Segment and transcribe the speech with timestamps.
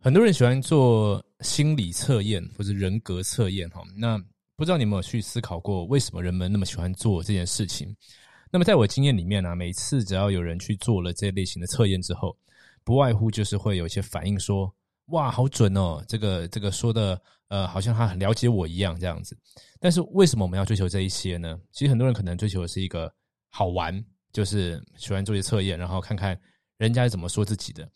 [0.00, 4.16] 很多人喜欢做心理测验或者人格测验哈，那
[4.54, 7.94] 不知道你有没有去思考过，为什么人们那么喜欢做这件事情？
[8.52, 12.36] 那么在我经验里面呢，每次只要有人去做了这类型的测验之后，
[12.84, 14.72] 不外乎就是会有一些反应说
[15.10, 19.36] ：“哇，好准哦！”这个这个说的呃，好像他很了解我一样这样子。
[19.80, 21.58] 但是为什么我们要追求这一些呢？
[21.72, 23.12] 其实很多人可能追求的是一个
[23.48, 24.00] 好玩，
[24.32, 26.40] 就是喜欢做一些测验，然后看看。
[26.78, 27.86] 人家是怎么说自己的？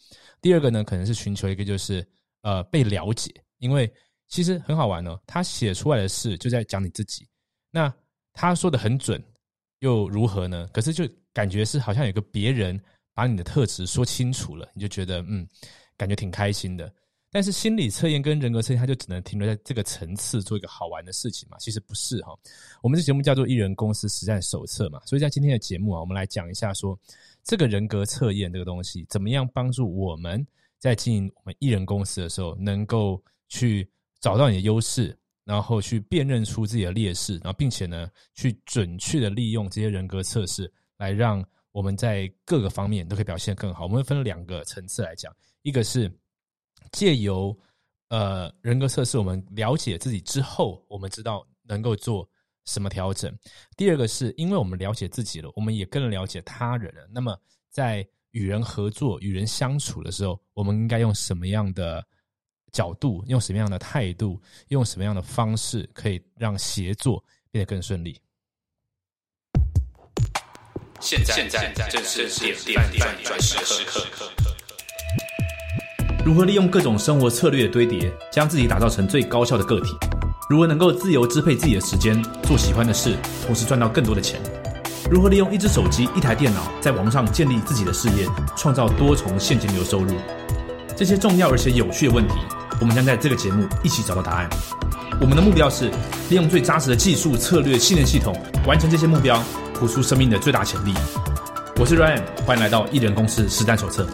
[0.41, 2.07] 第二个呢，可能是寻求一个就是
[2.43, 3.91] 呃被了解，因为
[4.29, 5.19] 其实很好玩哦。
[5.27, 7.27] 他写出来的事就在讲你自己，
[7.71, 7.93] 那
[8.33, 9.23] 他说的很准
[9.79, 10.69] 又如何呢？
[10.73, 12.79] 可是就感觉是好像有个别人
[13.15, 15.47] 把你的特质说清楚了，你就觉得嗯，
[15.97, 16.93] 感觉挺开心的。
[17.31, 21.57] 但是心理测验跟人格测验，它就只能停留在这个层次，做一个好玩的事情嘛？
[21.59, 22.37] 其实不是哈。
[22.83, 26.99] 我们这节目叫做《艺人公司实战手册》嘛，所以在今天的节目啊，我们来讲一下说。
[27.45, 30.47] 这个人格测验这个东西，怎么样帮助我们
[30.79, 43.85] 在经营我们艺人公司的时候，能够去找到你的优势，然后去辨认出自己的劣势，然后并且呢，去准确的利用这些人格测试，来让我们在各个方面都可以表现更好。
[43.85, 46.11] 我们分两个层次来讲，一个是
[46.93, 47.57] 借由
[48.09, 52.29] 呃人格测试，我们了解自己之后，我们知道能够做。
[52.65, 53.33] 什么调整？
[53.77, 57.07] 第二个是因为我们了解自己了，我们也更了解他人了。
[57.11, 57.37] 那么，
[57.71, 62.05] 在与人合作、与人相处的时候，我们应该用什么样的
[62.73, 68.21] 角度、用什么样的态度、用什么样的方式，可以让协作变得更顺利？
[71.01, 74.07] 现在，现在正是点点点转时刻。
[76.25, 79.91] 如何利用各种生活策略的堆叠，将自己打造成最高效的个体？
[80.49, 84.41] 如何能够自由支配自己的时间，做喜欢的事，同时赚到更多的钱？
[85.11, 88.27] 如何利用一只手机、一台电脑，在网上建立自己的事业，
[88.57, 90.15] 创造多重现金流收入？
[90.97, 92.35] 这些重要而且有趣的问题，
[92.81, 94.51] 我们将在这个节目一起找到答案。
[95.21, 95.91] 我们的目标是
[96.29, 98.37] 利用最扎实的技术、策略、信任系统，
[98.67, 99.43] 完成这些目标，
[99.79, 100.93] 活出生命的最大潜力。
[101.77, 104.07] 我是 Ryan，欢迎来到艺人公司实战手册。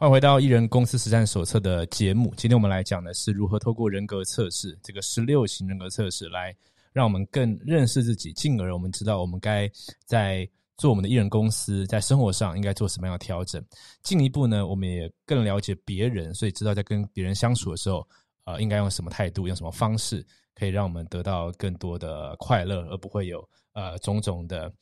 [0.00, 2.32] 欢迎回到《艺人公司实战手册》的节目。
[2.34, 6.56] 今天我们来讲的是如何透过人格测试，这个十六型人格测试，来
[6.90, 9.70] 让我们更认识自己，进而我们知道我们该
[10.06, 13.62] 在做我们的艺人公司，在生活上应该做什么样的调整。
[14.02, 18.08] 进一步呢，我们也更了解别人，所以知道在跟别人相处的时候，
[18.44, 24.72] 呃，应该用什么态度，用什么方式，可以让我们得到更多的快乐，而不会有呃种种的。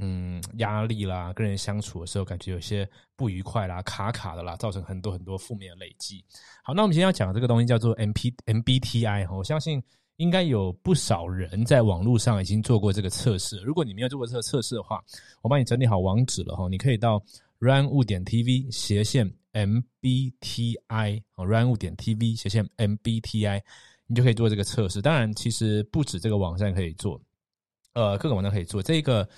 [0.00, 6.24] 嗯，压力啦，跟人相处的时候感觉有些不愉快啦，卡卡的啦，造成很多很多负面累积。
[6.62, 9.82] 好，那我们今天要讲的这个东西叫做 M P M B T I 哈，我相信
[10.18, 13.58] 应该有不少人在网络上已经做过这个测试。
[13.58, 15.02] 如果你没有做过这个测试的话，
[15.42, 17.20] 我帮你整理好网址了哈，你可以到
[17.58, 22.94] run 物点 T V 斜线 M B T I 哦，run 物点 T V 斜线 M
[23.02, 23.60] B T I，
[24.06, 25.02] 你就可以做这个测试。
[25.02, 27.20] 当然，其实不止这个网站可以做，
[27.94, 29.28] 呃，各个网站可以做这个。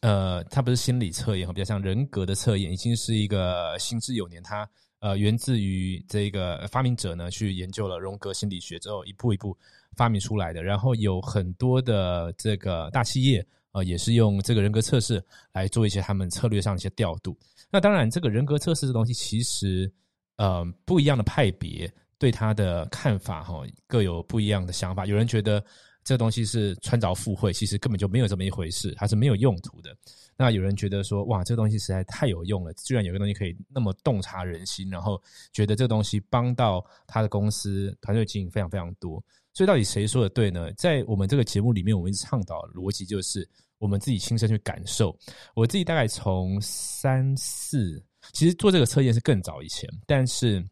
[0.00, 4.42] 呃，它不是心理测验，比较像人格的测验，已经是一个行之有年。
[4.42, 4.68] 它
[5.00, 9.56] 呃，源自于这个发明者呢，去研究了荣格心理学之后，一步一步
[9.96, 10.62] 发明出来的。
[10.62, 15.22] 然后有很多的这个大企业，呃，也是用这个人格测试
[15.52, 17.36] 来做一些他们策略上的一些调度。
[17.70, 19.92] 那当然，这个人格测试的东西，其实
[20.36, 25.04] 呃，不一样的派别对他的看法哈，各有不一样的想法。
[25.06, 25.62] 有人觉得。
[26.06, 29.92] 这东西是穿凿附会，其实根本就没有这么一回事，它是没有用途的。
[30.36, 35.20] 那有人觉得说，哇，这个东西实在太有用了，居然有个东西可以那么洞察人心，然后
[35.52, 39.20] 觉得这个东西帮到他的公司团队经营非常非常多。
[39.52, 40.72] 所以到底谁说的对呢？
[40.74, 45.18] 在我们这个节目里面，我们一直倡导逻辑就是我们自己亲身去感受。
[45.56, 48.00] 我自己大概从三四，
[48.32, 50.64] 其实做这个测验是更早以前，但是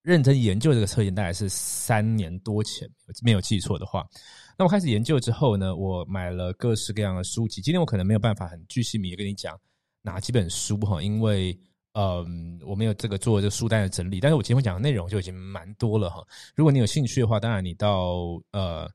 [0.00, 2.88] 认真研究这个测验大概是三年多前，
[3.22, 4.08] 没有记错的话。
[4.56, 7.60] 那我开始研究之后呢，我买了各式各样的书籍。
[7.60, 9.58] 今天我可能没有办法很具细迷跟你讲
[10.00, 11.58] 哪几本书哈，因为
[11.94, 14.20] 嗯，我没有这个做这个书单的整理。
[14.20, 16.24] 但是我今天讲的内容就已经蛮多了哈。
[16.54, 18.88] 如果你有兴趣的话，当然你到呃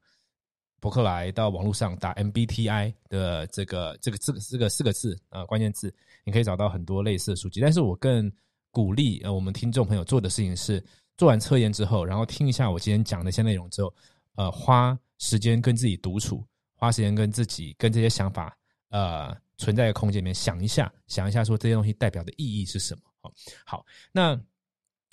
[0.80, 7.60] 博客来到网络上打 MBTI 的这个这个这个这个四个字啊关键字，你可以找到很多类似的书籍。
[7.60, 8.32] 但是我更
[8.72, 10.82] 鼓励呃我们听众朋友做的事情是，
[11.18, 13.94] 做完测验之后，然后听一下我今天讲的一些内容之后，
[14.36, 14.98] 呃花。
[15.20, 16.44] 时间跟自己独处，
[16.74, 18.58] 花时间跟自己跟这些想法，
[18.90, 23.02] 呃，存在的空间里面想一下，想一下说这些东西代表的意义是什么？
[23.22, 23.34] 好，
[23.66, 24.40] 好，那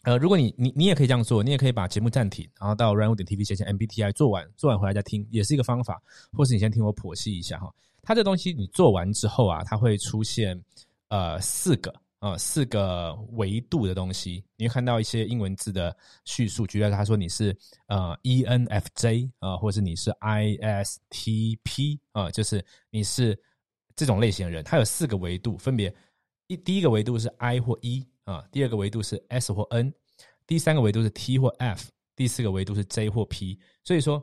[0.04, 6.00] 呃，如果你你你也可以这样做，你也可以把节目暂停，然后到 run 点 tv 写写 mbti 做完，做完回来再听，也是一个方法。
[6.32, 10.56] 或是你先听我剖析一下哈，它这东西你做完之后啊，它会出现
[11.08, 14.44] 呃四个啊，四个维度的东西。
[14.56, 17.56] 你会看到一些英文字的叙述，举例他说你是
[17.88, 23.38] 呃 ENFJ 啊，或者是你是 ISTP 啊，就是你是
[23.94, 24.64] 这种类型的人。
[24.64, 25.94] 它有四个维度，分别
[26.46, 29.92] 一第一个维度是 I 或 E 啊，第二个维度是 S 或 N，
[30.46, 33.58] 第三个维度是 T 或 F，第四个维度是 J 或 P。
[33.84, 34.22] 所以说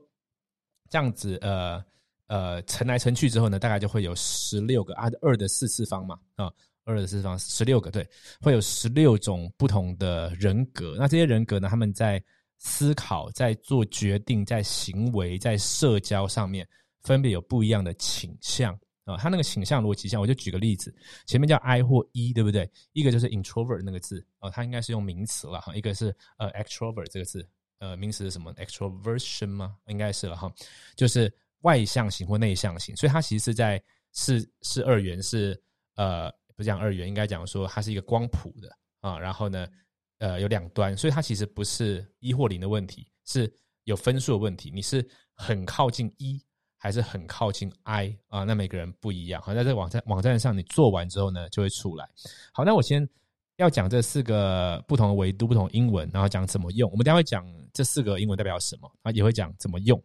[0.89, 1.83] 这样子呃
[2.27, 6.51] 呃乘来乘去之后呢，大概就会有十六个啊二的四次方嘛啊。
[6.85, 8.07] 二的四方十六个，对，
[8.41, 10.95] 会有十六种不同的人格。
[10.97, 12.21] 那这些人格呢，他们在
[12.59, 16.67] 思考、在做决定、在行为、在社交上面，
[17.03, 19.15] 分别有不一样的倾向啊。
[19.17, 20.93] 他那个倾向逻辑上，我就举个例子，
[21.25, 22.69] 前面叫 I 或 E，对不对？
[22.91, 25.75] 一个就是 introvert 那个字哦，它应该是用名词了哈。
[25.75, 27.47] 一个是呃 extrovert 这个字，
[27.79, 29.75] 呃，名词是什么？extroversion 吗？
[29.87, 30.53] 应该是了哈，
[30.95, 32.95] 就是外向型或内向型。
[32.95, 33.81] 所以它其实是在
[34.13, 35.57] 是是二元是
[35.95, 36.29] 呃。
[36.55, 38.69] 不讲二元，应该讲说它是一个光谱的
[39.01, 39.67] 啊，然后呢，
[40.19, 43.51] 呃，有两端，所以它其实不是一或零的问题，是
[43.83, 44.71] 有分数的问题。
[44.73, 46.41] 你是很靠近一，
[46.77, 48.43] 还是很靠近 I 啊？
[48.43, 49.41] 那每个人不一样。
[49.41, 52.09] 好，在这网站网站上，你做完之后呢，就会出来。
[52.53, 53.07] 好，那我先
[53.57, 56.89] 要讲这四个不同的维度、不同英文，然后讲怎么用。
[56.91, 60.01] 我们待会讲这四个英文代表什么啊，也会讲怎么用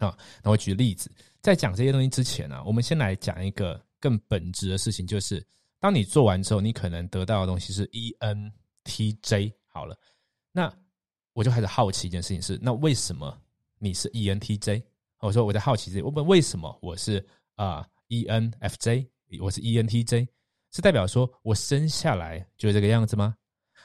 [0.00, 0.16] 啊。
[0.42, 1.08] 那我举例子，
[1.40, 5.46] 在讲这些东西之前呢，我们先来讲一个更本质的事情，就是。
[5.80, 9.52] 当你做完之后，你可能得到的东西是 ENTJ。
[9.68, 9.96] 好了，
[10.50, 10.72] 那
[11.32, 13.40] 我就开始好奇一件事情是：那为什么
[13.78, 14.82] 你是 ENTJ？
[15.20, 19.08] 我说我在好奇这，我问为什么我是啊 ENFJ，
[19.40, 20.26] 我是 ENTJ，
[20.72, 23.36] 是代表说我生下来就这个样子吗？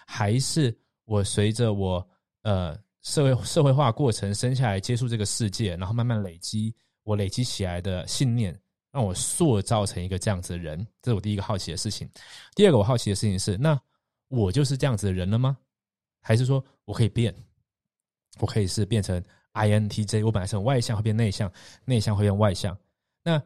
[0.07, 0.75] 还是
[1.05, 2.07] 我随着我
[2.41, 8.59] 呃社会社会化过程生下来接触这个世界，然后慢慢累积我累积起来的信念？
[8.93, 12.07] 让我塑造成一个这样子的人，这是我第一个好奇的事情。
[12.55, 13.77] 第二个我好奇的事情是，那
[14.27, 15.57] 我就是这样子的人了吗？
[16.21, 17.33] 还是说我可以变？
[18.39, 19.21] 我可以是变成
[19.53, 21.51] INTJ，我本来是很外向，会变内向，
[21.85, 22.77] 内向会变外向。
[23.23, 23.41] 那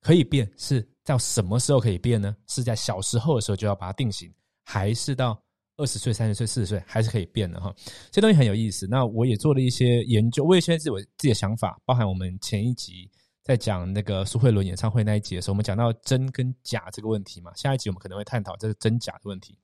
[0.00, 2.34] 可以变是到什么时候可以变呢？
[2.46, 4.32] 是在小时候的时候就要把它定型，
[4.64, 5.38] 还是到
[5.76, 7.60] 二十岁、三十岁、四十岁还是可以变的？
[7.60, 7.74] 哈，
[8.10, 8.86] 这东西很有意思。
[8.86, 13.10] 那我也做了一些研究，我也现在自我自己的想法，包含我们前一集。
[13.46, 17.54] 在讲那个苏慧伦演唱会那一集的时候，我们讲到真跟假这个问题嘛。
[17.54, 19.56] 下一集我们可能会探讨这个真假的问题。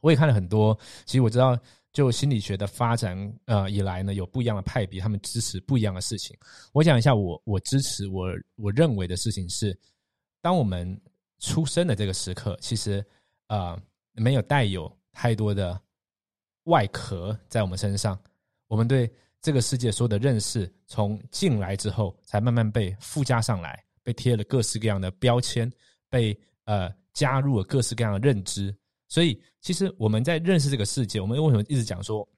[0.00, 1.56] 我也看了很多，其实我知道，
[1.92, 6.36] 就心理学的发展呃以来呢，有不一样的派别，他们支持不一样的事情。
[6.72, 8.26] 我讲一下，我我支持我
[8.56, 9.78] 我认为的事情是，
[10.42, 11.00] 当我们
[11.38, 13.06] 出生的这个时刻，其实
[13.46, 13.80] 呃
[14.14, 15.80] 没有带有太多的
[16.64, 18.18] 外壳在我们身上，
[18.66, 19.08] 我们对。
[19.46, 25.72] 这个世界所有的认识，从进来之后，才慢慢被附加上来，被贴了各式各样的标签，
[26.10, 28.76] 被呃加入了各式各样的认知。
[29.06, 32.28] 所以，其实我们在认识这个世界，我们为什么一直讲说，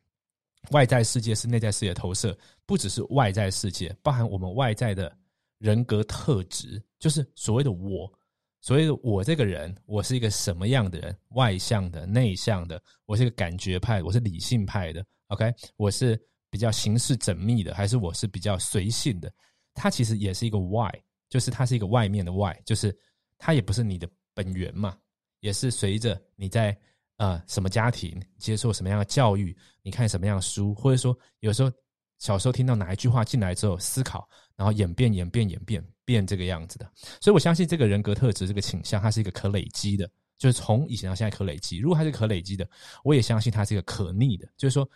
[0.72, 2.36] 外在世界是内在世界的投射？
[2.66, 5.10] 不只是外在世界，包含我们外在的
[5.56, 8.12] 人格特质，就是所谓的我，
[8.60, 11.16] 所谓的我这个人，我是一个什么样的人？
[11.30, 15.02] 外向的、内向的，我是一个感觉派，我是理性派的。
[15.28, 16.22] OK，我是。
[16.50, 19.32] 比较形式缜密的，还是我是比较随性的？
[19.74, 20.92] 它其实也是一个外，
[21.28, 22.96] 就是它是一个外面的外，就是
[23.36, 24.96] 它也不是你的本源嘛，
[25.40, 26.76] 也是随着你在
[27.18, 31.70] 呃什么家庭接受什么样的教育，你看什么样的书，或者说有时候
[32.18, 36.90] 小时候听到哪一句话进来之后思考，然后演变演变演变变这个样子的。
[37.20, 41.78] 所以我相信这个人格特质这个倾向，它是一个可累积的，就是从以前到现在可累积。
[41.78, 42.68] 如果它是可累积的，
[43.04, 44.88] 我也相信它是一个可逆的，就是说。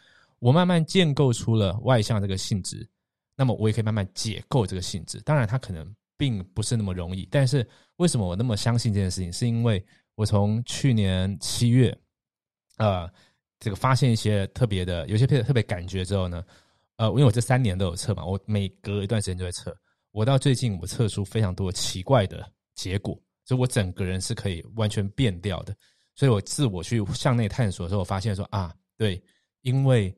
[0.43, 2.85] 我慢慢建构出了外向这个性质，
[3.37, 5.21] 那么我也可以慢慢解构这个性质。
[5.21, 7.25] 当然，它可能并不是那么容易。
[7.31, 7.65] 但是，
[7.99, 9.33] 为什么我那么相信这件事情？
[9.33, 9.81] 是因为
[10.17, 11.97] 我从去年七月，
[12.79, 13.09] 呃，
[13.61, 16.45] 这个发现一些特别的，有些特别特别感觉之后呢，
[16.97, 19.73] 呃，因为我这三年都有测嘛，我每隔一段时间就会测。
[20.11, 22.45] 我到最近，我测出非常多奇怪的
[22.75, 25.73] 结果，所以我整个人是可以完全变掉的。
[26.17, 29.23] 所以我自我去向内探索的时候，我发现说啊，对，
[29.61, 30.13] 因为。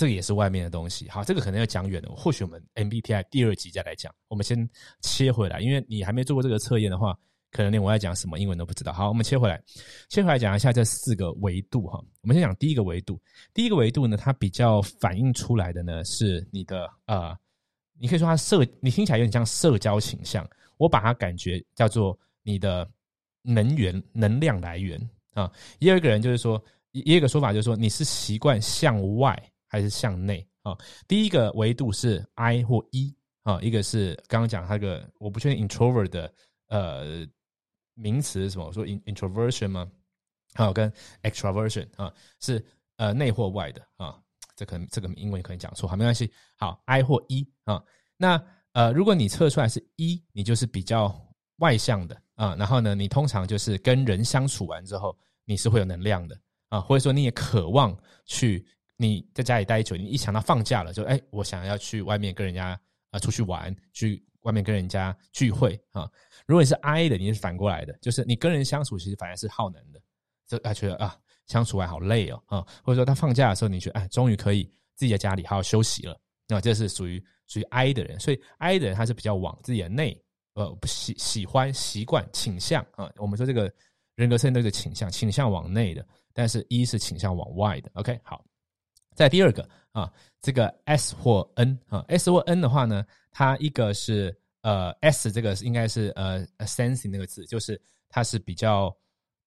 [0.00, 2.08] 这个也是外面的东西，好，这个可能要讲远了。
[2.16, 4.10] 或许我们 MBTI 第二集再来讲。
[4.28, 4.66] 我们先
[5.02, 7.14] 切回来，因为你还没做过这个测验的话，
[7.50, 8.94] 可能连我要讲什么英文都不知道。
[8.94, 9.62] 好，我们切回来，
[10.08, 12.02] 切回来讲一下这四个维度哈。
[12.22, 13.20] 我们先讲第一个维度，
[13.52, 17.36] 第一个维度呢，它比较反映出来的呢是你的呃，
[17.98, 22.90] 你可以说它社，你听起来有点像社交倾向，我把它感觉叫做你的
[23.42, 24.98] 能源能量来源
[25.34, 25.52] 啊。
[25.78, 26.58] 也有一个人就是说，
[26.92, 29.38] 也有一个说法就是说，你是习惯向外。
[29.70, 30.76] 还是向内啊？
[31.08, 36.34] 第一个维度是 I 或 E 啊，一个是刚刚讲那个，我不确定 introvert 的
[36.68, 37.26] 呃
[37.94, 39.90] 名词什么，我说 introversion 吗？
[40.54, 42.62] 还有，跟 extraversion 啊是
[42.96, 44.20] 呃内或外的啊，
[44.56, 46.30] 这可能这个英文可能讲错，好没关系。
[46.58, 47.82] 好，I 或 E 啊，
[48.16, 51.14] 那呃如果你测出来是 E，你就是比较
[51.58, 56.36] 外向的啊，然后呢，你通常就是跟人相处完之后，你是会有能量的
[56.68, 57.96] 啊，或者说你也渴望
[58.26, 58.66] 去
[59.00, 62.78] 你在家里待久，你一想到放假了，就哎，我想要去外面跟人家
[63.10, 66.06] 啊出去玩，去外面跟人家聚会啊。
[66.46, 69.98] 如果你是 I 的，你是反过来的，就是你跟人相处其实反而是耗能的。
[70.46, 71.16] 就他觉得啊，
[71.46, 74.64] 相处还好累哦啊，或者说他放假的时候，你觉得哎，终于可以
[74.96, 76.20] 自己在家里好好休息了。
[76.46, 83.10] 那这是属于属于 I 的人，所以 I 的人他是比较往自己的内，呃，不喜喜欢习惯倾向啊。
[83.16, 83.72] 我们说这个
[84.16, 87.90] 人格测验的倾向，倾向往内的，但是一是倾向往外的。
[87.94, 88.44] OK，好，
[89.20, 98.94] 在第二个啊，这个 S 或 N 啊，S 或 N 的话呢，它一个是呃 S 这个应该是呃 sensing 那个字，就是它是比较。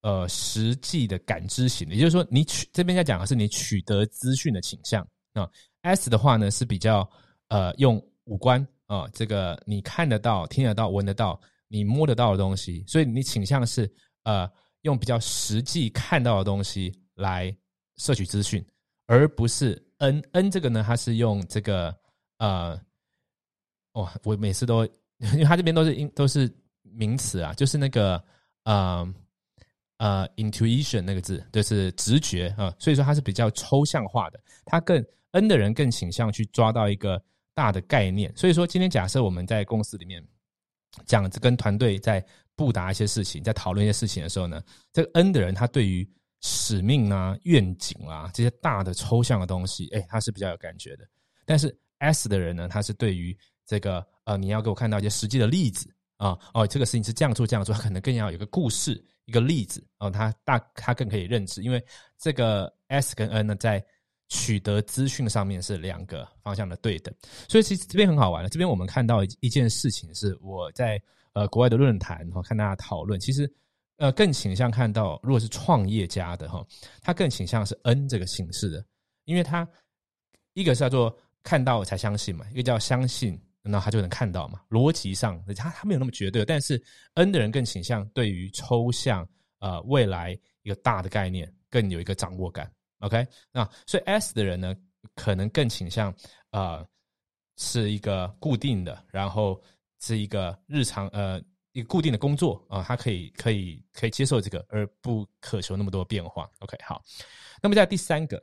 [0.06, 5.02] 呃，实际的感知型，也就是说，你取这边在讲的是你取得资讯的倾向
[5.32, 5.50] 啊。
[5.84, 7.10] S 的话呢是比较
[7.48, 11.40] 呃用五官啊，这个你看得到、听得到、闻得到、
[11.70, 13.90] 你摸得到的东西，所以你倾向是
[14.24, 14.46] 呃
[14.82, 17.56] 用比较实际看到的东西来
[17.96, 18.62] 摄取资讯，
[19.06, 21.96] 而不是 N N 这个呢，它是用这个
[22.38, 22.80] 呃，
[23.94, 24.86] 哇，我每次都
[25.34, 28.24] 因为它这边都是英都是名词啊，就是那个
[28.66, 29.14] 呃。
[29.98, 34.40] 呃，intuition 那个字就是直觉啊，所以说它是比较抽象化的。
[34.66, 38.36] 它更 N 的人更倾向去抓到一个大的概念。
[38.36, 40.22] 所以说，今天假设我们在公司里面
[41.06, 46.06] 讲跟团队在布达一些事情，在讨论一些事情的时候呢，这个 N 的人他对于
[46.44, 51.08] 使命啊、愿景啊这些大的抽象的东西，哎，他是比较有感觉的。
[51.46, 53.36] 但是 S 的人呢，他是对于
[53.66, 59.04] 这个呃，你要给我看到一些实际的例子啊，哦，这个事情是这样做这样做，可能更要有一个故事。
[59.26, 61.82] 一个例子哦，他大他更可以认知，因为
[62.18, 63.82] 这个 S 跟 N 呢，在
[64.28, 67.16] 取得资讯上面是两个方向的对等，
[67.48, 68.50] 所以其实这边很好玩的。
[68.50, 73.50] 这边我们看到一件事情是，我在呃国外的论坛哈看大家讨论，其实
[73.98, 76.66] 呃更倾向看到，如果是创业家的哈，
[77.02, 78.86] 他更倾向是 N 这个形式的，
[79.26, 79.68] 因为他
[80.54, 83.40] 一个是叫做看到才相信嘛，一个叫相信。
[83.66, 84.60] 那他就能看到嘛？
[84.70, 86.84] 逻辑上，他他没有那么绝对，但是
[87.14, 89.26] N 的人更倾向对于抽象
[89.60, 92.70] 呃未来一个大的概念更有一个掌握感。
[93.00, 94.76] OK，那所以 S 的人呢，
[95.16, 96.14] 可能更倾向
[96.52, 96.86] 呃
[97.56, 99.64] 是一个固定的，然后
[100.02, 101.42] 是一个日常呃
[101.74, 106.50] 一个固定的工作啊，他可以可以可以接受这个，而不渴求那么多变化。
[106.60, 107.04] OK，好，
[107.62, 108.42] 那么在第三个。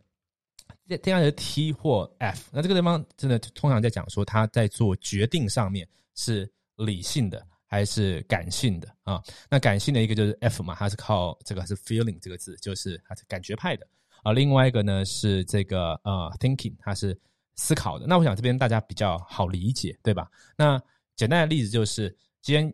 [1.02, 9.22] 第二个 T 或 F，那这个地方真的通常在讲说他在做决定上面是理性的还是感性的啊？
[9.48, 13.86] 那感性的一个就是 F 嘛，它是靠这个是 feeling 这个字，就是它是感觉派的
[14.22, 14.32] 啊。
[14.32, 17.16] 另外一个呢是这个呃 thinking，它是
[17.56, 18.06] 思考的。
[18.06, 20.28] 那我想这边大家比较好理解，对吧？
[20.56, 20.80] 那
[21.14, 22.72] 简单的例子就是，今天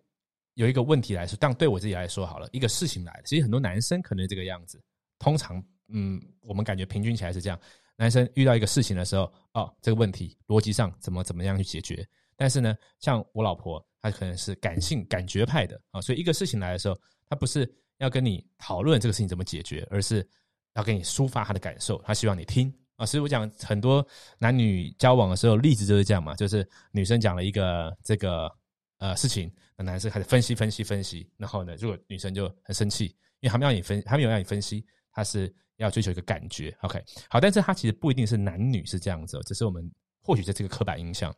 [0.57, 4.83] 有一个问题来说，但对我自己来说好了，一个事情来了，其实很多男生可能这个样子，
[5.19, 7.59] 通常嗯，我们感觉平均起来是这样。
[7.99, 12.07] 男生遇到一个事情的时候，哦，这个问题逻辑上怎么怎么样去解决？
[12.37, 16.99] 但是呢，像我老婆，她可能是感性感觉派的啊，所以一个事情来的时候，
[17.29, 20.27] 她不是要跟你讨论这个事情怎么解决，而是
[20.75, 23.07] 要跟你抒发她的感受，她希望你听啊。
[23.07, 24.07] 所以我讲很多
[24.39, 28.51] 男女交往的时候，例子就是这样嘛，就是女生讲了一个这个
[28.99, 33.07] 呃事情，那男生开始分析分析分析，然后呢，如果女生就很生气，
[33.41, 35.55] 因为他们要你分，他没有让你分析，他是。
[35.79, 39.87] 要追求一个感觉，OK，好，但是它其实不一定是男女是这样子，只是我们
[40.23, 41.31] 或许在这个刻板印象。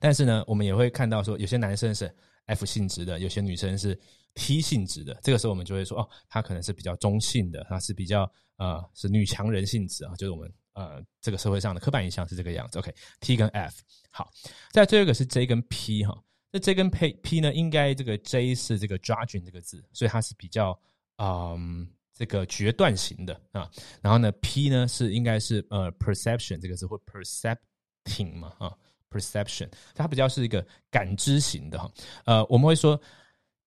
[0.00, 2.12] 但是呢，我们也会看到说，有些男生是
[2.46, 3.96] F 性质的，有些女生是
[4.34, 5.16] T 性质的。
[5.22, 12.80] 这个时候我们就会说，哦，他可能是比较中性的，他是比较呃是女强人性质啊，就是我们呃这个社会上的刻板印象是这个样子。
[12.80, 13.76] OK，T 跟 F，
[14.10, 14.28] 好，
[14.72, 16.12] 再最后一个是 J 跟 P 哈，
[16.50, 20.78] 那 J 跟 P P 呢，应该这个 J 是这个 judging 这个字，所以它是比较
[21.16, 21.88] 嗯。
[22.14, 23.70] 这个决断型的啊，
[24.02, 28.74] 然后呢，P 呢是应该是呃 perception 这个字或 percepting 嘛啊
[29.08, 31.88] ，perception 它比较是一个感知型的哈，
[32.24, 33.00] 呃，我们会说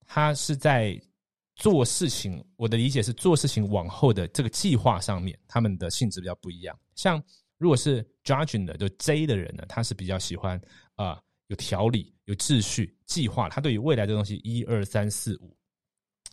[0.05, 1.01] 它是在
[1.55, 6.77] 做事情，我的理解是做事情往后的这个计划上面，他们的性质比较不一样。
[6.93, 7.23] 像
[7.57, 10.59] 如果是 judging 的就 J 的人呢，他是比较喜欢
[10.95, 11.17] 啊
[11.51, 15.53] 有条理、有秩序、计划，他对于未来的东西一二三四五。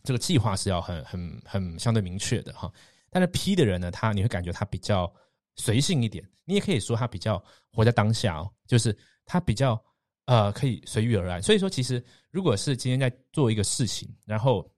[0.04, 2.72] 这个计划是要很很很相对明确的哈，
[3.10, 5.12] 但是 P 的人呢，他你会感觉他比较
[5.56, 8.96] 随性一点，你也可以说他比较活在当下哦，就是
[9.26, 9.82] 他比较
[10.26, 11.42] 呃可以随遇而安。
[11.42, 14.70] 所以说，其实如果是今天在做一个事情，然后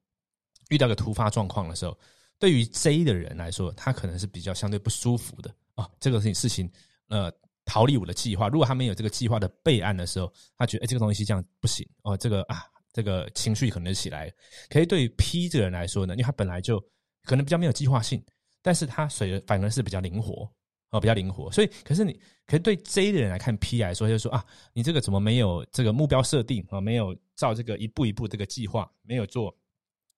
[0.71, 1.97] 遇到个突发状况的时候，
[2.39, 5.87] 对于 J 的人来说，他可能是比较相对不舒服的啊。
[6.01, 6.69] 这个事情事情，
[7.09, 7.31] 呃，
[7.71, 8.49] 逃离我的计划。
[8.49, 14.29] 如果他没有这个计划的备案的时候，他觉得哎，这个东西这样不行哦，这个啊，这个情绪可能起来。
[14.69, 16.85] 可是对于 P 这个人来说呢，因为他本来就
[17.23, 18.21] 可能比较没有计划性，
[18.61, 20.51] 但是他水反而是比较灵活
[20.91, 21.49] 哦，比较灵活。
[21.53, 22.13] 所以，可是你，
[22.45, 26.81] 可是对 J 的人来看 P 来说，就说啊，你这个怎么没有这个目标设定啊？
[26.81, 29.57] 没有照这个一步一步这个计划，没有做。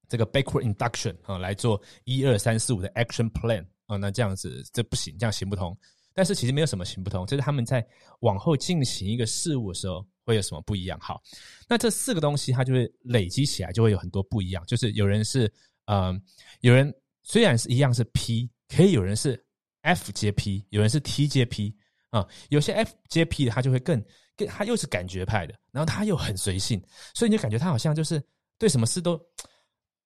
[0.09, 5.77] 这个 backward induction 啊，来做一二三四五的 action plan 啊，那这样子这不行，这样行不通。
[6.15, 7.87] 但是其实没有什么行不通，就是他们在
[8.21, 10.99] 往后进行一个事物的时候会有什么不一样。
[11.01, 11.23] 好，
[11.69, 14.65] 那这四个东西它就会累积起来，就会有很多不一样。
[14.67, 15.53] 就是有人是
[15.87, 16.13] 呃，
[16.61, 16.93] 有人
[17.23, 19.43] 虽然是一样是 P，可以有人是
[19.83, 21.75] F 接 P，有人是 T 接 P
[22.11, 22.27] 啊。
[22.51, 24.03] 有些 F 接 P 的他就会更
[24.37, 26.83] 更，他又是感觉派的，然后他又很随性，
[27.15, 28.23] 所以你就感觉他好像就是
[28.59, 29.21] 对什么事都。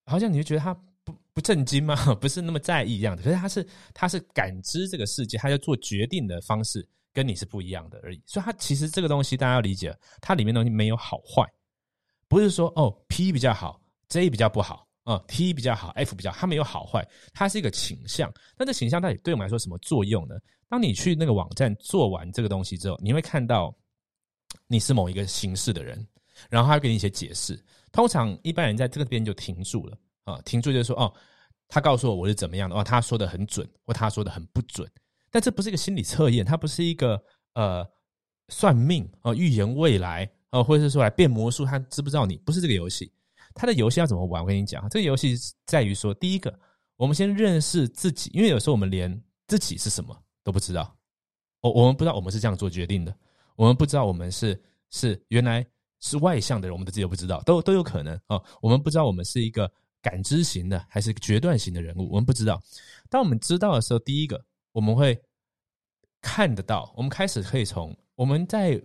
[0.09, 0.73] 好像你就觉得他
[1.37, 1.95] 不震惊吗？
[2.19, 3.23] 不是那么在意一样的。
[3.23, 8.23] 可是他是他是感知这个世界，他要做决定的方式跟你是不一样的而已。
[8.25, 11.47] 所以，他其实这个东西大家要理解，它里面东西没有好坏，
[12.27, 13.79] 不是说哦 P 比较好
[14.09, 18.33] ，J 比较不好啊，T 比较好，F 比较，它没有好坏，它是一个倾向。
[18.57, 20.37] 那这倾向到底对我们来说什么作用呢？
[20.71, 23.77] 当你去那个网站做完这个东西之后，你会看到
[24.69, 26.03] 你是某一个形式的人，
[26.49, 27.63] 然后他给你一些解释。
[27.93, 31.13] 通常一般人在这个边就停住了啊，停住就是说哦，
[31.69, 34.87] 他告诉我我是怎么样的哦，他说的很准或他说的很不准，
[35.31, 37.21] 但这不是一个心理测验，它不是一个
[37.55, 37.87] 呃
[38.49, 43.11] 算命哦，预言未来哦，或者是说来变魔术，他知不知道你不是这个游戏？
[43.55, 44.43] 他的游戏要怎么玩？
[44.43, 46.53] 我跟你讲，这个游戏在于说，第一个，
[46.97, 50.93] 我们先认识自己，因为有时候我们连自己是什么都不知道，
[51.61, 53.17] 我我们不知道我们是这样做决定的，
[53.55, 55.65] 我们不知道我们是是原来。
[55.99, 58.41] 是外向的人，我们的自己都不知道，都都有可能哦。
[58.61, 59.69] 我们不知道我们是一个
[60.07, 62.63] 感知型的，还是决断型的人物，我们不知道。
[63.11, 65.21] 当我们知道的时候，第一个我们会
[66.21, 68.81] 看得到，我们开始可以从我们在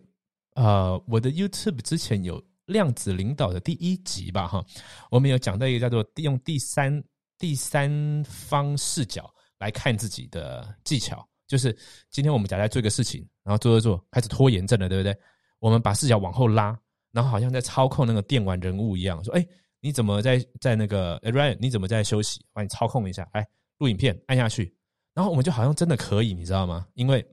[0.55, 4.65] 呃我的 YouTube 之前有量子领导的第一集吧，哈，
[5.11, 7.03] 我们有讲到一个叫做用第三
[7.37, 11.77] 第三方视角来看自己的技巧，就是
[12.09, 15.15] 今天我们假在做一个事情，然后做做做，开始拖延症了，对不对？
[15.59, 16.75] 我们把视角往后拉。
[17.13, 19.45] 然后好像在操控那个电玩人物一样，说：“哎，
[19.81, 21.57] 你怎么在在那个 Ryan？
[21.59, 22.39] 你怎么在休息？
[22.53, 23.45] 帮你操控一下，哎，
[23.79, 24.73] 录影片按下去。”
[25.13, 26.87] 然后我们就好像真的可以，你知道吗？
[26.93, 27.25] 因为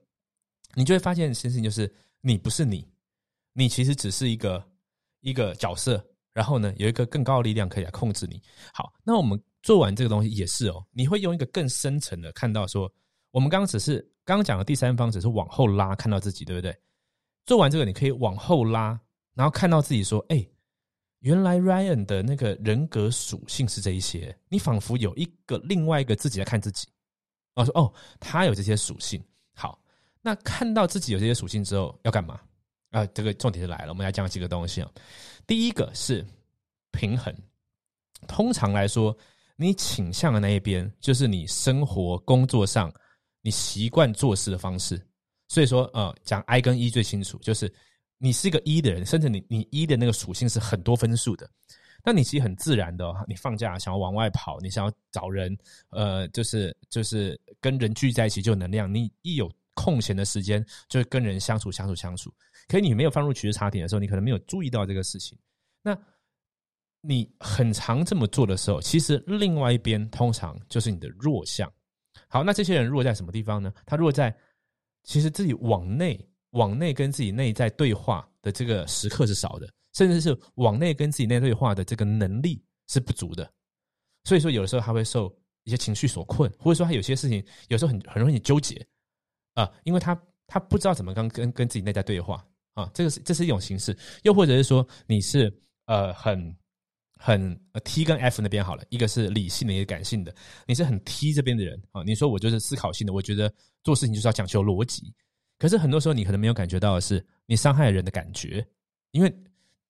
[0.74, 1.88] 你就会发现，事情就是
[2.20, 2.84] 你不是你，
[3.52, 4.62] 你其实只是一个
[5.20, 6.04] 一个角色。
[6.32, 8.40] 然后呢，有一个更高的力量可以来控制你。
[8.72, 12.90] 好，那我们做完这个东西也是哦，你会用一个更深层的看到说，
[13.32, 16.72] 我们刚刚只是刚刚讲的第三方，只是往后拉看到自己，对不对？
[17.44, 19.00] 做完这个，你可以往后拉。
[19.34, 20.46] 然后看到自己说：“哎，
[21.20, 24.36] 原来 Ryan 的那个人格属性是这一些。
[24.48, 26.86] 你仿佛有一个另外一个自己在看自己。
[27.54, 29.20] 我说：哦，他有这些属性。
[29.54, 29.80] 好，
[30.22, 32.40] 那看到自己有这些属性之后要干嘛？
[32.90, 33.88] 啊，这个重点就来了。
[33.88, 34.90] 我们来讲几个东西啊。
[35.46, 36.24] 第一个是
[36.92, 37.34] 平衡。
[38.28, 39.16] 通常来说，
[39.56, 42.92] 你倾向的那一边就是你生活工作上
[43.42, 45.00] 你习惯做事的方式。
[45.48, 47.72] 所以说，呃，讲 I 跟 E 最清楚，就是。
[48.18, 51.48] 你是一个一的人，甚至你你一的那个属性是很多分数的，
[52.04, 55.56] 那你其实很自然的，你放假想要往外跑，你想要找人，
[55.90, 62.34] 呃，就是就是跟人聚在一起就有能量，你一有空闲的时间就跟人相处相处相处。
[62.66, 65.38] 可是你没有放入取差点的时候，你可能没有注意到这个事情。
[65.80, 65.96] 那
[67.00, 71.72] 你很常这么做的时候，其实另外一边通常就是你的弱项。
[72.26, 73.72] 好，那这些人弱在什么地方呢？
[73.86, 74.36] 他弱在
[75.04, 76.28] 其实自己往内。
[76.50, 83.50] 往内跟自己内在对话的这个时刻是少的，甚至是往内跟自己内对话的这个能力是不足的。
[84.24, 85.34] 所以说，有的时候他会受
[85.64, 88.86] 一些情绪所困，或者说他有些事情有时候很很容易纠结
[89.54, 92.90] 啊，因为他他不知道怎么跟跟跟自己内在对话啊。
[92.94, 95.52] 这个是这是一种形式，又或者是说你是
[95.86, 96.56] 呃很
[97.18, 100.34] 很 T 跟 F 那边好了，一个是理性的，一个感性的。
[100.66, 105.12] 你是很 T 这边的人啊，你说我就是思考性的，我觉得做事情就是要讲求逻辑。
[105.58, 108.64] 可是很多时候，你可能没有感觉到的是，你伤害人的感觉，
[109.10, 109.34] 因为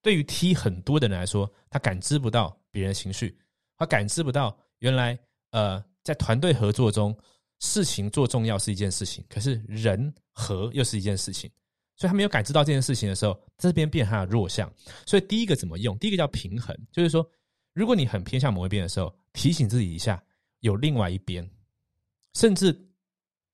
[0.00, 3.38] 对于 T 很多的人来说，他感知不到别人的情绪，
[3.76, 5.18] 他感知不到原来
[5.50, 7.14] 呃，在团队合作中，
[7.58, 11.50] 事情做重要是一件事情，可是人和又是一件事情，
[11.96, 14.72] 所以他没有感知到这件事情的时候，这边变他的弱项。
[15.04, 15.98] 所以第一个怎么用？
[15.98, 17.28] 第一个叫平衡，就是说，
[17.74, 20.22] 如果你很偏向某一边的时候，提醒自己一下，
[20.60, 21.46] 有另外一边，
[22.32, 22.87] 甚至。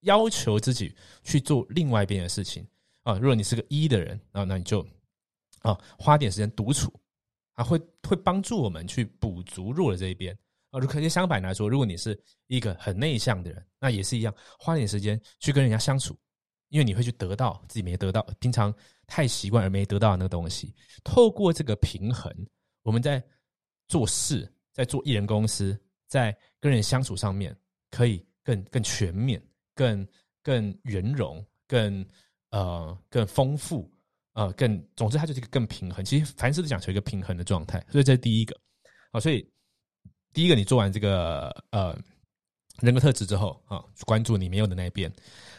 [0.05, 2.65] 要求自己去做另外一边的事情
[3.03, 3.13] 啊！
[3.19, 4.85] 如果你是个一的人啊，那你就
[5.59, 6.91] 啊花点时间独处
[7.53, 10.35] 啊，会会帮助我们去补足弱的这一边
[10.71, 16.17] 啊，如可是相反来说，如果你是一个很内向的人，那也是一样，花点时间去跟人家相处，
[16.69, 18.73] 因为你会去得到自己没得到，平常
[19.07, 20.73] 太习惯而没得到的那个东西。
[21.03, 22.31] 透过这个平衡，
[22.83, 23.23] 我们在
[23.87, 27.55] 做事，在做艺人公司，在跟人相处上面，
[27.89, 29.41] 可以更更全面、
[29.75, 30.07] 更
[30.41, 32.03] 更圆融、更
[32.49, 33.91] 呃更丰富，
[34.33, 36.03] 呃更总之它就是一个更平衡。
[36.03, 38.59] 其实凡事都讲求一个平衡的状态，所以这是第一个。
[39.11, 39.47] 好，所以
[40.33, 41.97] 第一个你做完这个呃
[42.81, 45.11] 人格特质之后啊，关注你没有的那一边。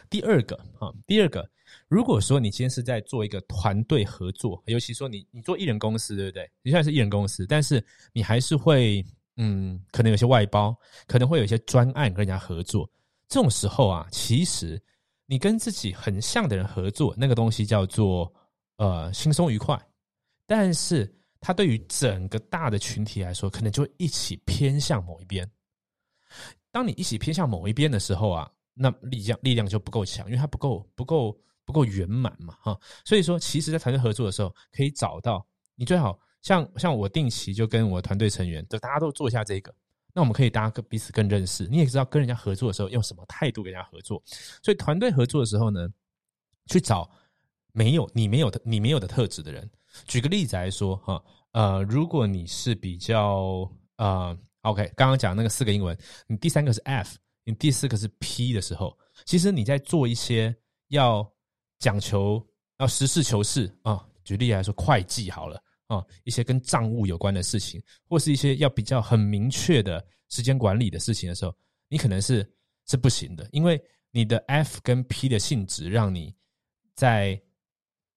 [0.09, 1.49] 第二个啊，第二个，
[1.87, 6.49] 如果说你今天是在做一个团队合作，尤其说你你做艺人公司，对不对？
[6.61, 9.03] 你现在是艺人公司，但是你还是会
[9.35, 10.75] 嗯，可能有些外包，
[11.07, 12.89] 可能会有一些专案跟人家合作。
[13.27, 14.81] 这种时候啊，其实
[15.25, 18.33] 你跟自己很像的人合作，那个东西叫做
[18.77, 19.79] 呃轻松愉快，
[20.45, 25.49] 但是它对于整个大的群体来说，可能就一起偏向某一边。
[26.71, 32.79] 当你一起偏向某一边的时候啊，那力量力量就不够强，因为它不够不够不够圆满嘛，哈。
[33.03, 39.73] 所以说，其实，在团队合作的时候，可以找到你最好像像我定期就跟我团队成员，就大家都做一下这个。
[40.17, 44.19] 那我们可以大家更彼此更认识，你也知道跟人家合作的时候用什么态度跟人家合作。
[44.63, 45.87] 所以团队合作的时候呢，
[46.65, 47.07] 去找
[47.71, 49.69] 没有你没有的你没有的特质的人。
[50.07, 60.55] 举个例子来说，哈，呃，如果你是比较呃，OK，刚刚讲那个四个英文，你第三个是 F，你第四个是 P 的时候，其实你在做一些
[60.87, 61.31] 要
[61.77, 62.43] 讲求
[62.79, 65.61] 要实事求是啊，举例来说，会计好了。
[65.87, 71.55] 啊，一些跟账务有关的事情，或是一些要比较很明确的时间管理的事情的时候，
[71.87, 72.47] 你可能是
[72.85, 76.35] 是不行的，因为你的 F 跟 P 的性质，让你
[76.93, 77.41] 在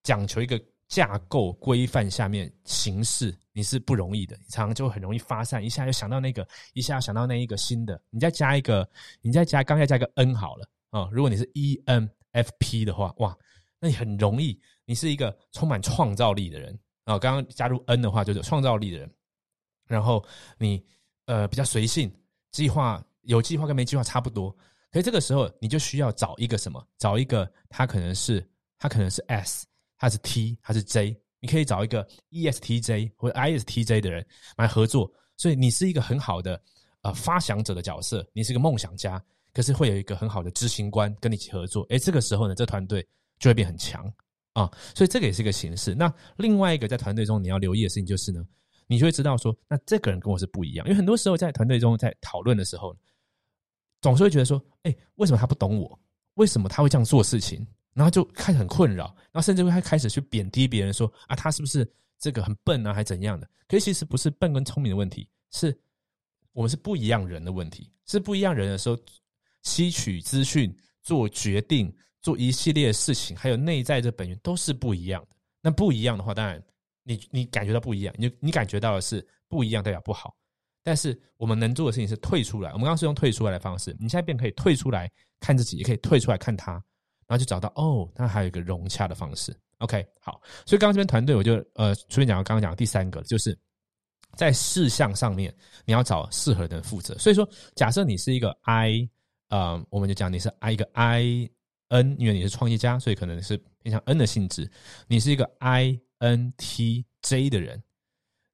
[0.03, 8.89] 讲求一个架构规范下面行事，你是不容易的，你常常就很容易发散，一下就想到那个，一下想到那一个新的，你再加一个，
[9.21, 13.37] 你再加刚才加一个 N 好了啊，如果你是 ENFP 的话，哇，
[13.79, 16.77] 那你很容易，你是一个充满创造力的人。
[17.11, 19.11] 啊，刚刚加入 N 的话，就是创造力的人。
[19.87, 20.25] 然后
[20.59, 20.83] 你
[21.27, 22.11] 呃比较随性，
[22.53, 24.51] 计划有计划跟没计划差不多。
[24.93, 26.85] 可是这个时候你就需要找一个什么？
[26.99, 28.47] 找一个他可能是
[28.79, 29.67] 他可能是 S，
[29.99, 31.21] 他是 T，他是 J。
[31.41, 35.11] 你可以找一个 ESTJ 或 ISTJ 的人来合作。
[35.37, 36.61] 所以你是一个很好的
[37.01, 39.23] 呃发想者的角色，你是一个梦想家，
[39.55, 41.83] 可是会有一个很好的执行官跟你一起合作。
[41.89, 43.05] 诶，这个时候呢，这团队
[43.39, 44.13] 就会变很强。
[44.53, 45.95] 啊，所以这个也是一个形式。
[45.95, 48.45] 那另外一个在团队中你要留意的事情就是呢，
[48.87, 50.87] 你就会知道说，那这个人跟我是不一样。
[50.87, 52.97] 因为很多时候在团队中在讨论的时候，
[54.01, 55.99] 总是会觉得说，哎，为什么他不懂我？
[56.35, 57.67] 为什么他会这样做事情？
[57.93, 63.49] 然后就开始很困扰，然后甚至会开始去贬低别人，说啊，他是不是这个很笨啊，还怎样的？
[63.69, 65.77] 可是其实不是笨跟聪明的问题，是
[66.53, 67.91] 我们是不一样人的问题。
[68.07, 68.99] 是不一样人的时候，
[69.63, 71.95] 吸取资讯、做决定。
[72.23, 75.37] 做一系列事情，还有内在的本源都是不一样的。
[75.63, 76.63] 那不一样的话，当然
[77.03, 80.35] 你你感觉到不一样，你你感觉到的是不一样代表不好。
[80.83, 82.71] 但是我们能做的事情是退出来。
[82.71, 89.55] 我们刚刚是用退出来的方式，你现在便可以退出来看自己，也可以退出来看他，然后就找到哦，那还有一个融洽的方式。
[89.79, 90.41] OK，好。
[90.65, 93.57] 所以刚刚这边团队，我就呃，顺便讲刚刚讲第三个，就是
[94.37, 95.55] 在事项上面
[95.85, 97.17] 你要找适合的人负责。
[97.19, 99.07] 所以说，假设你是一个 I，
[99.49, 101.51] 呃，我们就讲你是 I 一个 I。
[101.91, 104.69] N，因为你是创业家，所以可能是偏向 N 的性质。
[105.07, 107.83] 你是一个 I N T J 的人，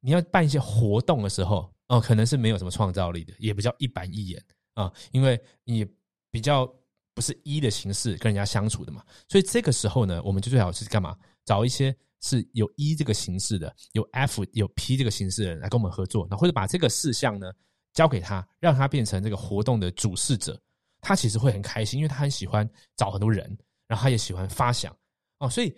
[0.00, 4.42] 你要办一些活动的时候，哦，可能是没有什么创造力的，也比较一板一眼
[4.74, 5.86] 啊，因为你
[6.30, 6.66] 比较
[7.14, 9.02] 不是一的形式跟人家相处的嘛。
[9.28, 11.16] 所以这个时候呢，我们就最好是干嘛？
[11.44, 17.52] 找一些是有一这个形式的，有 F 有 P 这个形式的人来跟我们合作，那或者把这个事项呢
[17.92, 20.58] 交给他，让他变成这个活动的主事者。
[21.06, 24.92] 他其实会很开心，因为他很喜欢找很多人，然后他也喜欢发想
[25.38, 25.48] 哦。
[25.48, 25.72] 所以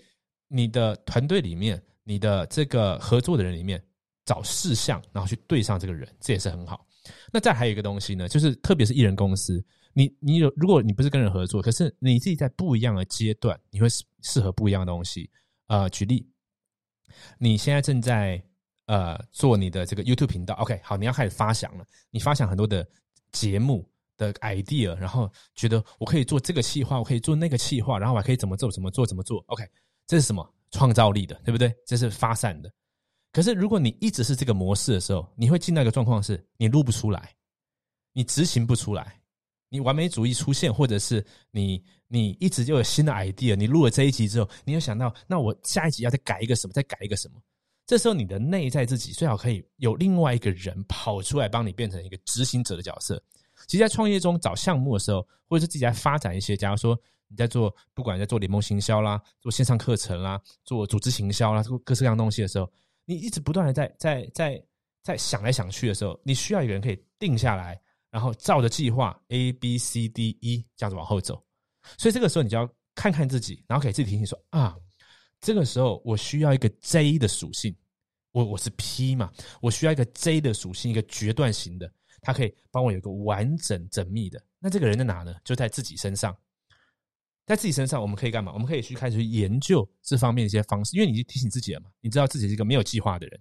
[0.48, 3.78] 你的团队里面，你的这个合作的人里面
[4.24, 6.86] 找事项，然后去对上这个人，这也是很好。
[7.30, 9.62] 那再还有一个东西呢，就是特别是艺人公司，
[9.92, 13.86] 你你有如果你不是跟人合作，可是你自己在不一样的阶段，你会
[14.22, 15.30] 适合不一样的东西。
[15.66, 16.26] 呃，举例，
[17.38, 18.42] 你现在正在
[18.86, 22.88] 呃做你的这个 YouTube 频道，OK，好，你要开始发想了，你发想很多的
[23.30, 23.86] 节目。
[24.18, 29.42] 的 idea，然后觉得我可以做这个企划，我可以做那个企划，然后我还可以怎么做怎么做怎么做。
[29.46, 29.64] OK，
[30.06, 31.74] 这是什么创造力的，对不对？
[31.86, 32.70] 这是发散的。
[33.32, 37.34] 可是如果你一直是这个模式的时候，你会进到一个状况是，你录不出来，
[38.12, 39.18] 你执行不出来，
[39.68, 47.40] 你完美主义出现，或者是你你一直就有新的 idea，你录了这一集之后，你又想到，那我下一集要再改一个什么，再改一个什么。
[47.86, 53.22] 这时候你的内在自己最好可以有另外一个人跑出来帮你变成一个执行者的角色。
[53.68, 62.68] 其实，在创业中找项目的时候，或者是自己在发展一些，假如说你在做，不管在做联盟行销啦，做线上课程啦，做组织行销啦，做各式各样东西的时候，
[63.04, 64.64] 你一直不断的在在在
[65.02, 67.78] 在想来想去的时候，你需要一个人可以定下来，
[68.10, 71.44] 然后照着计划 A B C D E 这样子往后走。
[71.98, 74.74] 所以这个时候，你就要看看自己，然后给自己提醒说啊，
[75.42, 77.76] 这个时候我需要一个 J 的属性，
[78.32, 81.92] 我我是 P 嘛，我需要一个 J 的属性，一个决断型的。
[82.20, 85.34] 他可以帮我有一个完整缜密的，那这个人在哪呢？
[85.44, 86.36] 就在自己身上，
[87.46, 88.52] 在自己身上，我们可以干嘛？
[88.52, 93.40] 我们可以去开始去研究这方面的一些方式，因为你提醒自己了嘛，你知道自己是一个没有计划的人，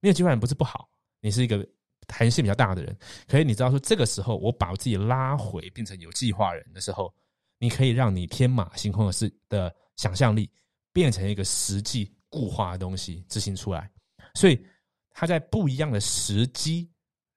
[0.00, 0.88] 没有计划人不是不好，
[1.20, 1.68] 你是一个
[2.06, 7.12] 弹性比较大的人，可是你知道说这个时候我把我自己拉回变成有计划人的时候，
[7.58, 10.48] 你可以让你天马行空的事的想象力
[10.92, 13.90] 变成一个实际固化的东西执行出来，
[14.34, 14.64] 所以
[15.10, 16.88] 他在不一样的时机。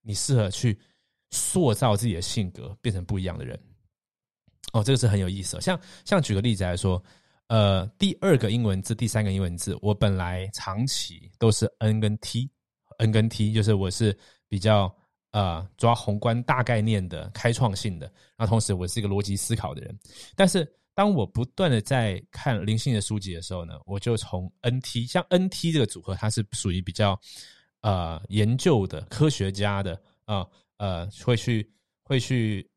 [0.06, 0.78] 你适合去
[1.32, 3.60] 塑造自己的性格，变成不一样的人。
[4.72, 5.60] 哦，这个是很有意思。
[5.60, 7.04] 像像举个例子来说，
[7.48, 14.16] 呃，第二个英文字，第三个英文字，我本来长期都是 N 跟 T，N 跟 T，就是我是
[14.48, 14.96] 比较
[15.32, 19.98] 呃抓宏观大概念的、开创性的，那同时我是一个逻辑思考的人。
[20.36, 27.20] 但是当我不断的在看灵性的书籍的时候呢，我就从 NT，像 NT 这个组合，它是属于比较。
[27.86, 30.44] 呃，研究的科学家的啊
[30.78, 31.72] 呃，会去
[32.04, 32.68] 会去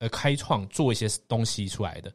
[0.00, 2.12] 呃开创做一些东西出来的，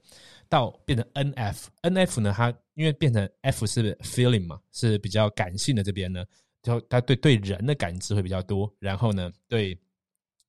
[0.49, 6.25] 到变成 N F N F 呢，它因为变成 F 是 feeling 嘛，是比较感性的这边呢，
[6.61, 9.79] 就他对对人的感知会比较多，然后呢，对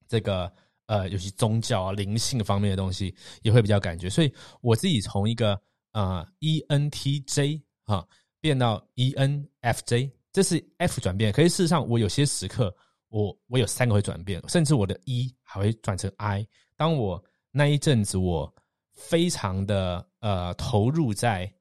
[0.09, 0.51] 这个
[0.87, 5.57] 呃，尤其宗教啊、灵性方面的东西也会比较感觉，所以我自己从一个
[5.93, 8.05] 呃 E N T J 啊
[8.41, 10.11] 变到 E N F J。
[10.37, 12.71] 这是 F 转变，可是事实上，我有些时刻，
[13.09, 16.47] 我我有三个会转变，甚至我的 E 还会转成 I。
[16.75, 17.19] 当我
[17.49, 18.53] 那一阵子，我
[18.93, 21.51] 非常的呃投入在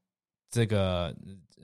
[0.51, 1.17] 这个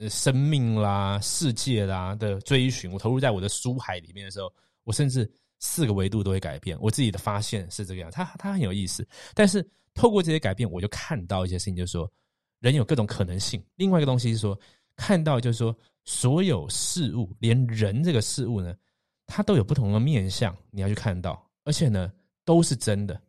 [0.09, 4.51] 生命啦、世界啦的追寻，我投入在我的书海里面的时候，
[4.83, 6.75] 我甚至四个维度都会改变。
[6.81, 9.07] 我自己的发现是这个样，它它很有意思。
[9.35, 12.11] 但是透过这些改变，我就看到一些事情，就是说
[12.59, 13.63] 人有各种可能性。
[13.75, 14.59] 另外一个东西是说，
[14.95, 15.77] 看到就是说。
[16.05, 18.75] 所有事物，连人这个事物呢，
[19.25, 22.11] 它都有不同的面相，你要去看到，而且呢，
[22.43, 23.19] 都是真的。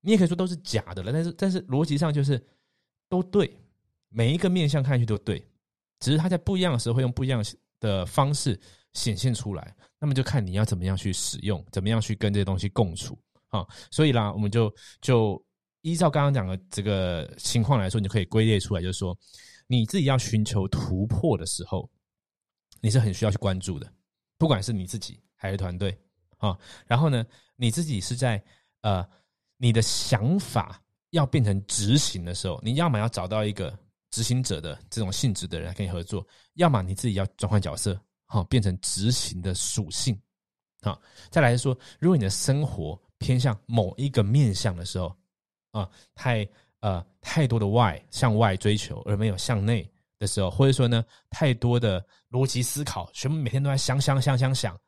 [0.00, 2.42] 你也可以说都是假的了，但是但是逻辑上就是
[3.08, 3.50] 都对，
[4.10, 5.42] 每一个面相看上去都对，
[6.00, 7.42] 只是它在不一样的时候会用不一样
[7.80, 8.58] 的方式
[8.92, 9.74] 显现出来。
[9.98, 13.66] 那么就看你要怎么样去使用，怎么样去跟这些东西共处啊。
[13.90, 15.42] 所以啦，我们就就
[15.80, 19.16] 依照刚刚讲的这个情况来说，你就可以归类出来，就是说
[19.66, 21.90] 你自己要寻求突破的时候。
[22.80, 23.90] 你是很需要去关注的，
[24.36, 25.96] 不管是你自己还是团队
[26.38, 26.58] 啊。
[26.86, 27.24] 然后呢，
[27.56, 28.42] 你自己是在
[28.82, 29.06] 呃，
[29.56, 33.76] 你的想法要变成执行的时候，你要么要找到一个
[34.10, 40.18] 执行者的这种性质的人跟你合作，要么你自己要转换角色，好变成执行的属性。
[40.82, 45.14] 好，再来说，如果你的生活偏向某一个面向的时候
[45.72, 46.48] 啊，太
[46.80, 49.90] 呃太多的外向外追求，而没有向内。
[50.18, 54.78] 的时候，或者说呢，太多的逻辑思考，全部每天都在想想想想想，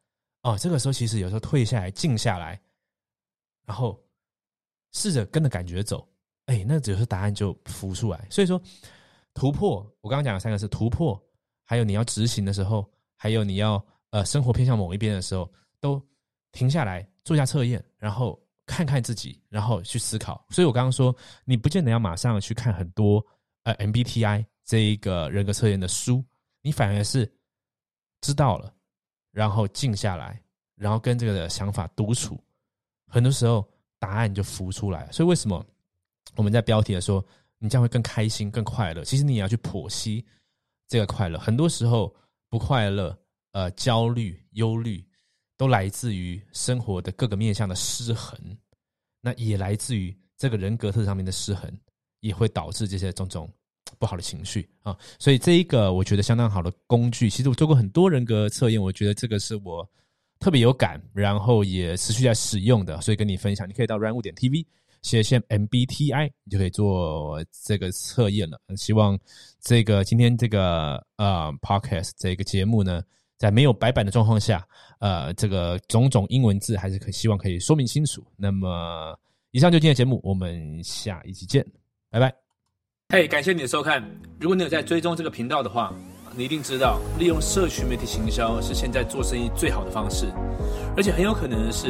[0.42, 2.60] 哦，这个时候其实有时候退下来，静下来，
[3.64, 3.98] 然后
[4.92, 6.06] 试着跟着感觉走，
[6.46, 8.26] 哎，那只是答案就浮出来。
[8.30, 8.60] 所以说，
[9.34, 11.20] 突破，我刚刚讲的三个是突破，
[11.64, 12.84] 还有你要执行的时候，
[13.16, 16.02] 还有你要呃生活偏向某一边的时候，都
[16.52, 20.44] 停下来做一下测验，然后看看自己，然后去思考。
[20.50, 21.14] 所以我刚刚说，
[21.44, 23.24] 你不见得要马上去看很多
[23.62, 24.44] 呃 MBTI。
[24.70, 26.24] 这一个人格测验的书，
[26.62, 27.28] 你反而是
[28.20, 28.72] 知道了，
[29.32, 30.40] 然后静下来，
[30.76, 32.40] 然后跟这个想法独处，
[33.08, 35.10] 很多时候答案就浮出来。
[35.10, 35.66] 所以为什么
[36.36, 37.20] 我们在标题的说
[37.58, 39.02] 你将会更开心、更快乐？
[39.02, 40.24] 其实你也要去剖析
[40.86, 41.36] 这个快乐。
[41.36, 42.14] 很多时候
[42.48, 43.18] 不快乐、
[43.50, 45.04] 呃焦虑、忧虑，
[45.56, 48.38] 都来自于生活的各个面向的失衡，
[49.20, 51.76] 那也来自于这个人格特质上面的失衡，
[52.20, 53.52] 也会导致这些种种。
[54.00, 57.28] 不好的情绪啊，所以这一个我觉得相当好的工具。
[57.28, 59.88] 其实我做过很多人格测验，我觉得这个是我
[60.40, 63.68] 特别有感，然后也持续在使用的，所以跟你分享。
[63.68, 64.64] 你可以到 run 五点 tv
[65.02, 68.58] 写一些 MBTI，你就可以做这个测验了。
[68.74, 69.18] 希望
[69.60, 73.02] 这个今天这个呃 podcast 这个节目呢，
[73.36, 74.66] 在没有白板的状况下，
[74.98, 78.26] 呃，这个种种英文字还是可希望可以说明清楚。
[78.36, 79.14] 那么
[79.50, 81.62] 以上就今天的节目，我们下一期见，
[82.10, 82.49] 拜拜。
[83.12, 84.00] 嘿，感谢你的收看。
[84.38, 85.92] 如果你有在追踪这个频道的话，
[86.36, 90.26] 你一定知道，利用社群媒体行销是现在做生意最好的方式。
[90.96, 91.88] 而且很有可能的是，